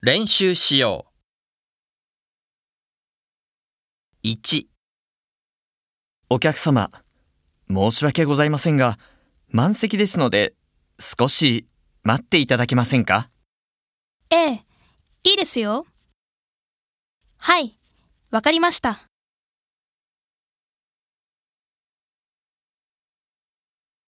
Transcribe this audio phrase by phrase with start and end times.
[0.00, 1.06] 練習しよ
[4.22, 4.28] う。
[4.28, 4.66] 1、
[6.30, 6.88] お客様、
[7.68, 8.96] 申し訳ございませんが、
[9.48, 10.54] 満席ですので、
[11.00, 11.66] 少し
[12.04, 13.28] 待っていただけませんか？
[14.30, 14.64] ええ、
[15.24, 15.84] いいですよ。
[17.38, 17.76] はい、
[18.30, 19.07] わかりました。